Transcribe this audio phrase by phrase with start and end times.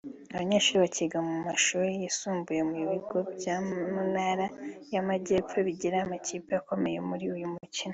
[0.33, 3.55] abanyeshuri bakiga mu mashuri yisumbuye mu bigo byo
[3.93, 4.45] mu Ntara
[4.93, 7.89] y’Amajyepfo bigira amakipe akomeye muri uyu mukino